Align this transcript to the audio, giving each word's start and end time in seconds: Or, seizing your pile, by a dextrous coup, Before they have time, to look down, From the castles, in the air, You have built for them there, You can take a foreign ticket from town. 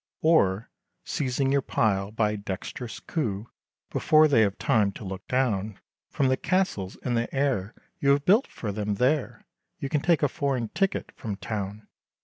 Or, 0.23 0.71
seizing 1.03 1.51
your 1.51 1.61
pile, 1.61 2.09
by 2.09 2.31
a 2.31 2.37
dextrous 2.37 2.99
coup, 2.99 3.51
Before 3.91 4.27
they 4.27 4.41
have 4.41 4.57
time, 4.57 4.91
to 4.93 5.05
look 5.05 5.27
down, 5.27 5.79
From 6.09 6.27
the 6.27 6.37
castles, 6.37 6.97
in 7.03 7.13
the 7.13 7.31
air, 7.31 7.75
You 7.99 8.09
have 8.09 8.25
built 8.25 8.47
for 8.47 8.71
them 8.71 8.95
there, 8.95 9.45
You 9.77 9.89
can 9.89 10.01
take 10.01 10.23
a 10.23 10.27
foreign 10.27 10.69
ticket 10.69 11.11
from 11.15 11.35
town. 11.35 11.87